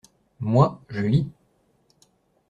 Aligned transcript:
Moi, 0.39 0.81
je 0.89 1.01
lis. 1.05 1.29